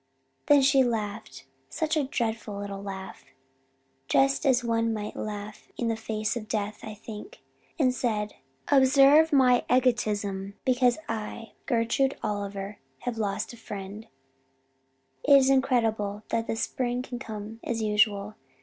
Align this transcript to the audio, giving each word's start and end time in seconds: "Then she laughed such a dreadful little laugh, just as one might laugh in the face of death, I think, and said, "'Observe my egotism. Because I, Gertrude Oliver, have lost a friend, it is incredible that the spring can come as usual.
"Then 0.47 0.63
she 0.63 0.81
laughed 0.83 1.45
such 1.69 1.95
a 1.95 2.03
dreadful 2.03 2.57
little 2.57 2.81
laugh, 2.81 3.23
just 4.07 4.47
as 4.47 4.63
one 4.63 4.91
might 4.95 5.15
laugh 5.15 5.67
in 5.77 5.89
the 5.89 5.95
face 5.95 6.35
of 6.35 6.47
death, 6.47 6.79
I 6.81 6.95
think, 6.95 7.43
and 7.77 7.93
said, 7.93 8.33
"'Observe 8.69 9.31
my 9.31 9.63
egotism. 9.69 10.55
Because 10.65 10.97
I, 11.07 11.51
Gertrude 11.67 12.17
Oliver, 12.23 12.79
have 13.01 13.19
lost 13.19 13.53
a 13.53 13.57
friend, 13.57 14.07
it 15.23 15.37
is 15.37 15.51
incredible 15.51 16.23
that 16.29 16.47
the 16.47 16.55
spring 16.55 17.03
can 17.03 17.19
come 17.19 17.59
as 17.63 17.83
usual. 17.83 18.33